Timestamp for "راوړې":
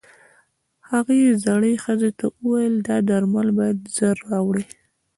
4.31-4.65